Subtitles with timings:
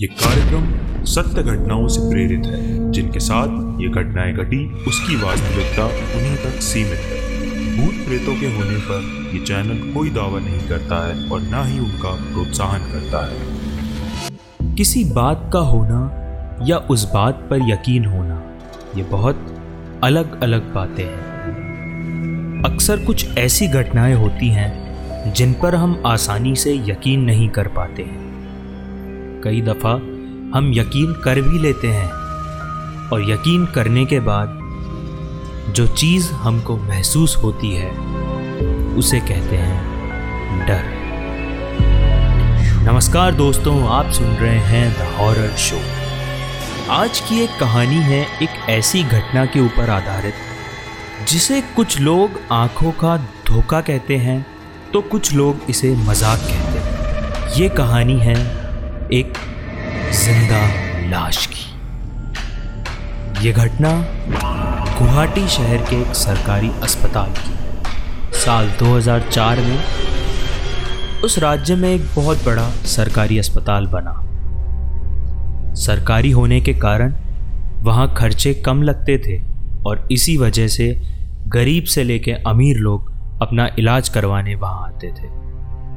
[0.00, 6.36] ये कार्यक्रम सत्य घटनाओं से प्रेरित है, जिनके साथ ये घटनाएँ घटी, उसकी वास्तविकता उन्हीं
[6.36, 11.28] तक सीमित है। भूत प्रेतों के होने पर ये चैनल कोई दावा नहीं करता है
[11.28, 16.00] और ना ही उनका प्रोत्साहन करता है। किसी बात का होना
[16.66, 18.42] या उस बात पर यकीन होना,
[18.96, 19.56] ये बहुत
[20.04, 26.74] अलग अलग बातें हैं। अक्सर कुछ ऐसी घटनाएँ होती हैं जिन पर हम आसानी से
[26.74, 28.33] यकीन नहीं कर पाते हैं।
[29.44, 29.90] कई दफ़ा
[30.54, 32.08] हम यकीन कर भी लेते हैं
[33.08, 34.58] और यकीन करने के बाद
[35.76, 37.90] जो चीज़ हमको महसूस होती है,
[38.96, 40.82] उसे कहते हैं डर।
[42.86, 45.80] नमस्कार दोस्तों, आप सुन रहे हैं द हॉरर शो
[46.92, 50.34] आज की एक कहानी है एक ऐसी घटना के ऊपर आधारित,
[51.28, 54.44] जिसे कुछ लोग आँखों का धोखा कहते हैं
[54.92, 58.36] तो कुछ लोग इसे मज़ाक कहते हैं। ये कहानी है
[59.12, 59.32] एक
[60.14, 60.60] ज़िंदा
[61.10, 61.64] लाश की।
[63.46, 63.90] ये घटना
[64.98, 69.78] गुवाहाटी शहर के एक सरकारी अस्पताल की साल 2004 में
[71.22, 74.14] उस राज्य में एक बहुत बड़ा सरकारी अस्पताल बना।
[75.74, 77.14] सरकारी होने के कारण
[77.82, 79.40] वहाँ खर्चे कम लगते थे
[79.86, 80.92] और इसी वजह से
[81.48, 83.12] गरीब से लेके अमीर लोग
[83.42, 85.28] अपना इलाज करवाने वहाँ आते थे।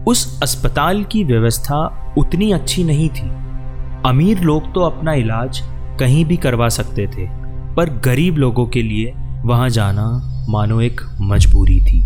[0.08, 3.30] उस अस्पताल की व्यवस्था उतनी अच्छी नहीं थी।
[4.06, 5.60] अमीर लोग तो अपना इलाज
[6.00, 7.28] कहीं भी करवा सकते थे,
[7.76, 9.14] पर गरीब लोगों के लिए
[9.46, 10.06] वहाँ जाना
[10.50, 12.00] मानो एक मजबूरी थी।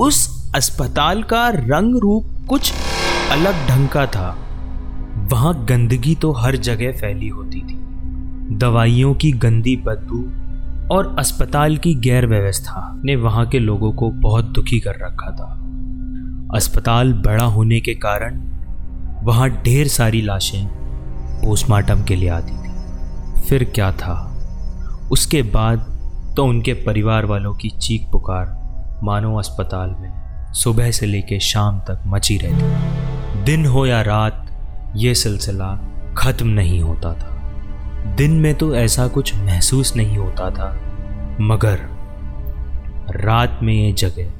[0.00, 2.72] उस अस्पताल का रंग रूप कुछ
[3.32, 4.28] अलग ढंग का था।
[5.32, 7.78] वहाँ गंदगी तो हर जगह फैली होती थी।
[8.56, 10.22] दवाइयों की गंदी बदबू
[10.94, 15.65] और अस्पताल की गैर व्यवस्था ने वहाँ के लोगों को बहुत दुखी कर रखा था।
[16.54, 18.38] अस्पताल बड़ा होने के कारण
[19.24, 20.66] वहाँ ढेर सारी लाशें
[21.42, 24.14] पोस्टमार्टम के लिए आती थी। फिर क्या था?
[25.12, 25.86] उसके बाद
[26.36, 32.02] तो उनके परिवार वालों की चीख पुकार मानो अस्पताल में सुबह से लेकर शाम तक
[32.06, 35.74] मची रहती दिन हो या रात, ये सिलसिला
[36.18, 40.72] ख़त्म नहीं होता था। दिन में तो ऐसा कुछ महसूस नहीं होता था,
[41.40, 41.78] मगर
[43.16, 44.32] रात में ये जगह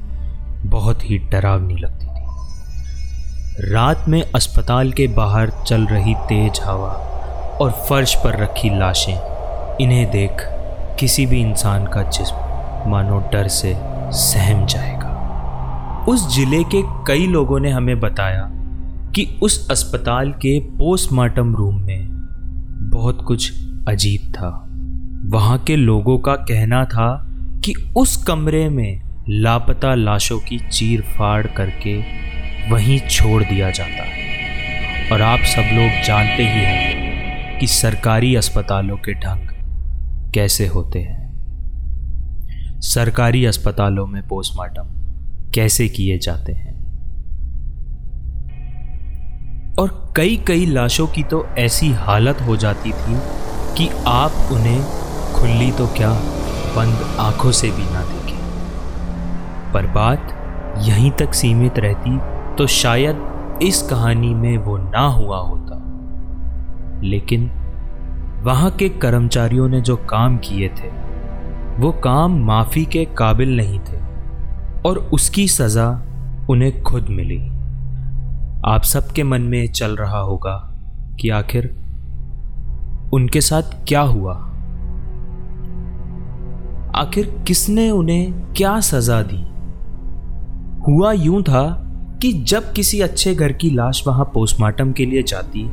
[0.77, 6.89] बहुत ही डरावनी लगती थी। रात में अस्पताल के बाहर चल रही तेज हवा
[7.61, 9.17] और फर्श पर रखी लाशें,
[9.81, 10.43] इन्हें देख
[10.99, 13.73] किसी भी इंसान का जिस्म, मानो डर से
[14.19, 18.47] सहम जाएगा। उस ज़िले के कई लोगों ने हमें बताया
[19.15, 22.07] कि उस अस्पताल के पोस्टमार्टम रूम में
[22.91, 23.51] बहुत कुछ
[23.87, 24.49] अजीब था।
[25.29, 27.09] वहाँ के लोगों का कहना था
[27.65, 31.97] कि उस कमरे में लापता लाशों की चीर फाड़ करके
[32.71, 38.97] वहीं छोड़ दिया जाता है। और आप सब लोग जानते ही हैं कि सरकारी अस्पतालों
[38.97, 39.47] के ढंग
[40.33, 41.27] कैसे होते हैं।
[42.79, 44.83] सरकारी अस्पतालों में पोस्टमार्टम
[45.51, 46.77] कैसे किए जाते हैं?
[49.79, 53.19] और कई कई लाशों की तो ऐसी हालत हो जाती थी
[53.77, 54.83] कि आप उन्हें
[55.33, 56.09] खुली तो क्या
[56.75, 58.06] बंद आँखों से भी ना
[59.73, 60.33] पर बात
[60.77, 62.17] यहीं तक सीमित रहती
[62.55, 63.23] तो शायद
[63.61, 65.83] इस कहानी में वो ना हुआ होता।
[67.03, 67.51] लेकिन
[68.43, 70.87] वहाँ के कर्मचारियों ने जो काम किए थे,
[71.77, 73.97] वो काम माफ़ी के काबिल नहीं थे,
[74.89, 75.89] और उसकी सजा
[76.49, 77.39] उन्हें खुद मिली।
[78.65, 80.73] आप सबके मन में चल रहा होगा
[81.19, 81.75] कि आखिर
[83.13, 84.33] उनके साथ क्या हुआ?
[86.95, 89.56] आखिर किसने उन्हें क्या सजा दी?
[90.87, 91.63] हुआ यूँ था
[92.21, 95.63] कि जब किसी अच्छे घर की लाश वहाँ पोस्टमार्टम के लिए जाती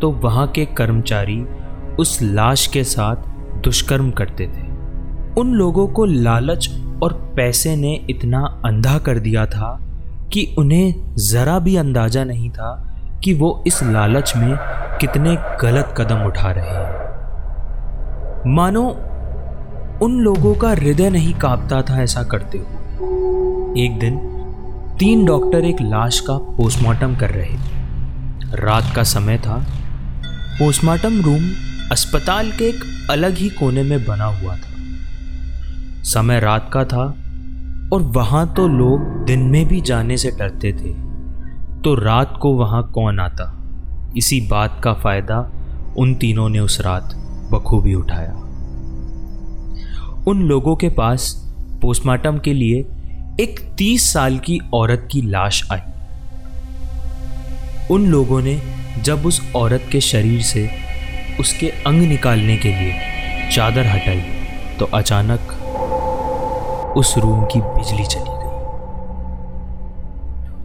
[0.00, 1.40] तो वहाँ के कर्मचारी
[1.98, 3.16] उस लाश के साथ
[3.64, 4.62] दुष्कर्म करते थे।
[5.40, 6.68] उन लोगों को लालच
[7.02, 9.78] और पैसे ने इतना अंधा कर दिया था
[10.32, 12.70] कि उन्हें ज़रा भी अंदाज़ा नहीं था
[13.24, 14.54] कि वो इस लालच में
[15.00, 18.86] कितने गलत कदम उठा रहे हैं। मानो
[20.02, 24.18] उन लोगों का हृदय नहीं कांपता था ऐसा करते हुए। एक दिन
[24.98, 29.66] तीन डॉक्टर एक लाश का पोस्टमार्टम कर रहे थे। रात का समय था।
[30.58, 31.42] पोस्टमार्टम रूम
[31.92, 34.74] अस्पताल के एक अलग ही कोने में बना हुआ था।
[36.02, 37.04] समय रात का था
[37.92, 40.94] और वहाँ तो लोग दिन में भी जाने से डरते थे।
[41.82, 43.68] तो रात को वहाँ कौन आता?
[44.16, 45.52] इसी बात का फ़ायदा
[45.98, 47.14] उन तीनों ने उस रात
[47.52, 48.32] बखूबी उठाया।
[50.26, 51.34] उन लोगों के पास
[51.82, 52.86] पोस्टमार्टम के लिए
[53.40, 55.80] एक तीस साल की औरत की लाश आई।
[57.90, 58.54] उन लोगों ने
[59.02, 60.62] जब उस औरत के शरीर से
[61.40, 64.20] उसके अंग निकालने के लिए चादर हटाई
[64.78, 65.40] तो अचानक
[66.96, 68.52] उस रूम की बिजली चली गई।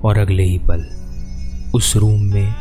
[0.04, 0.86] और अगले ही पल
[1.76, 2.54] उस रूम में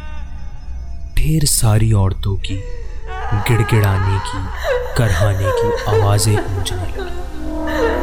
[1.19, 4.41] ढेर सारी औरतों की गिड़गिड़ाने की,
[4.97, 7.08] करहाने की आवाज़ें गूंजने लगी।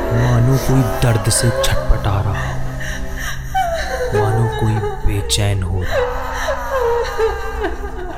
[0.08, 2.64] मानो कोई दर्द से छटपटा रहा हो।
[4.14, 4.76] मानो कोई
[5.06, 6.14] बेचैन हो रहा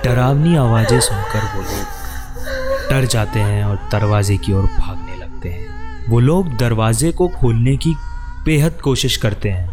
[0.04, 1.86] डरावनी आवाज़ें सुनकर वो लोग
[2.90, 7.76] डर जाते हैं और दरवाजे की ओर भागने लगते हैं। वो लोग दरवाजे को खोलने
[7.78, 7.96] की
[8.46, 9.68] बेहद कोशिश करते हैं,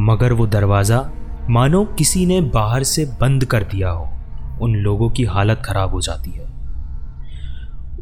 [0.00, 1.00] मगर वो दरवाज़ा
[1.50, 4.08] मानो किसी ने बाहर से बंद कर दिया हो।
[4.62, 6.53] उन लोगों की हालत खराब हो जाती है।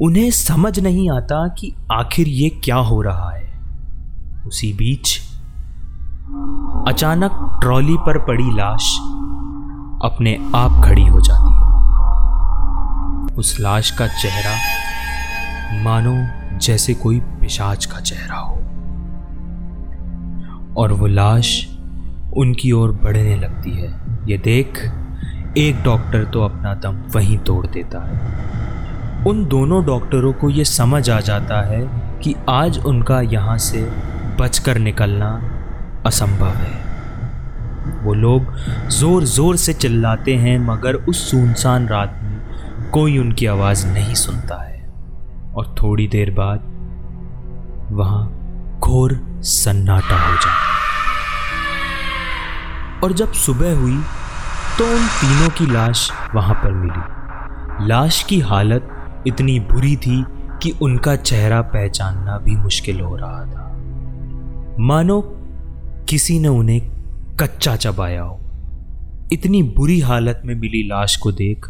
[0.00, 3.60] उन्हें समझ नहीं आता कि आखिर ये क्या हो रहा है।
[4.46, 5.18] उसी बीच,
[6.88, 8.98] अचानक ट्रॉली पर पड़ी लाश
[10.04, 11.62] अपने आप खड़ी हो जाती है।
[13.36, 14.56] उस लाश का चेहरा
[15.82, 18.54] मानो जैसे कोई पिशाच का चेहरा हो।
[20.76, 21.68] और वो लाश
[22.36, 24.92] उनकी ओर बढ़ने लगती है। ये देख,
[25.58, 28.42] एक डॉक्टर तो अपना दम वहीं तोड़ देता है।
[29.26, 31.80] उन दोनों डॉक्टरों को ये समझ आ जाता है
[32.22, 33.82] कि आज उनका यहाँ से
[34.40, 35.28] बचकर निकलना
[36.06, 36.80] असंभव है।
[38.04, 38.46] वो लोग
[38.90, 44.62] ज़ोर ज़ोर से चिल्लाते हैं, मगर उस सुनसान रात में कोई उनकी आवाज़ नहीं सुनता
[44.62, 44.80] है।
[45.54, 46.60] और थोड़ी देर बाद
[47.92, 48.24] वहाँ
[48.80, 50.80] घोर सन्नाटा हो जाता है।
[53.00, 53.98] और जब सुबह हुई
[54.78, 58.88] तो उन तीनों की लाश वहाँ पर मिली। लाश की हालत
[59.26, 60.24] इतनी बुरी थी
[60.62, 63.76] कि उनका चेहरा पहचानना भी मुश्किल हो रहा था।
[64.80, 65.20] मानो
[66.08, 66.90] किसी ने उन्हें
[67.40, 68.40] कच्चा चबाया हो।
[69.32, 71.66] इतनी बुरी हालत में मिली लाश को देख,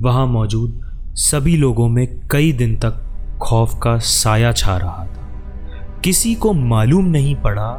[0.00, 0.80] वहाँ मौजूद
[1.14, 3.02] सभी लोगों में कई दिन तक
[3.42, 5.28] खौफ का साया छा रहा था।
[6.04, 7.70] किसी को मालूम नहीं पड़ा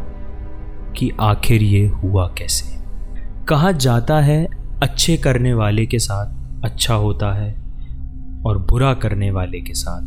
[0.98, 2.84] कि आखिर ये हुआ कैसे।
[3.48, 4.48] कहा जाता है,
[4.84, 6.34] अच्छे करने वाले के साथ
[6.64, 7.63] अच्छा होता है
[8.46, 10.02] और बुरा करने वाले के साथ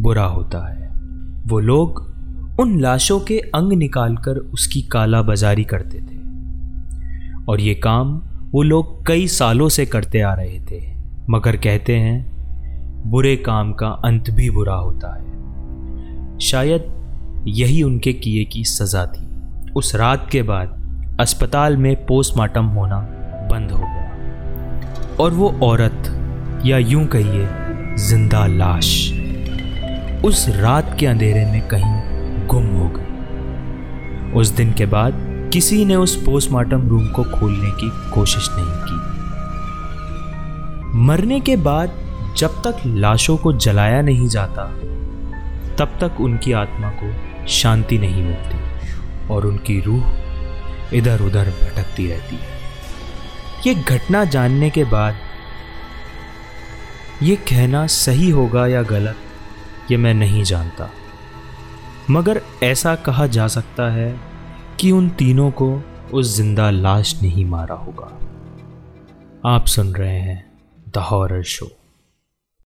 [0.00, 0.90] बुरा होता है।
[1.46, 2.10] वो लोग
[2.60, 6.20] उन लाशों के अंग निकालकर उसकी काला बाजारी करते थे।
[7.48, 8.22] और ये काम
[8.52, 10.94] वो लोग कई सालों से करते आ रहे थे।
[11.30, 12.30] मगर कहते हैं,
[13.10, 15.30] बुरे काम का अंत भी बुरा होता है।
[16.38, 17.00] शायद
[17.48, 19.28] यही उनके किए की सज़ा थी।
[19.72, 20.80] उस रात के बाद
[21.20, 23.00] अस्पताल में पोस्टमार्टम होना
[23.50, 24.10] बंद हो गया।
[25.20, 26.16] और वो औरत,
[26.66, 27.48] या यूँ कहिए
[28.00, 28.86] ज़िंदा लाश।
[30.24, 35.12] उस रात के अंधेरे में कहीं गुम हो गई। उस दिन के बाद
[35.52, 38.98] किसी ने उस पोस्टमार्टम रूम को खोलने की कोशिश नहीं की।
[40.98, 41.88] मरने के बाद
[42.36, 44.64] जब तक लाशों को जलाया नहीं जाता,
[45.76, 47.08] तब तक उनकी आत्मा को
[47.48, 48.58] शांति नहीं मिलती
[49.34, 50.02] और उनकी रूह
[50.94, 52.48] इधर उधर भटकती रहती है।
[53.66, 55.14] ये घटना जानने के बाद
[57.22, 59.16] ये कहना सही होगा या गलत,
[59.90, 60.90] ये मैं नहीं जानता।
[62.10, 64.20] मगर ऐसा कहा जा सकता है
[64.80, 65.82] कि उन तीनों को
[66.12, 68.18] उस ज़िंदा लाश नहीं मारा होगा।
[69.50, 70.52] आप सुन रहे हैं
[70.94, 71.70] द हॉरर शो